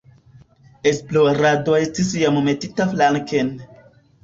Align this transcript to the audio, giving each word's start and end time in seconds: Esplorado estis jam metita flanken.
Esplorado 0.91 1.77
estis 1.81 2.11
jam 2.23 2.41
metita 2.49 2.91
flanken. 2.97 3.55